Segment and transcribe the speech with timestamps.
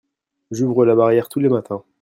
[0.49, 1.83] J'ouvre la barrière tous les matins.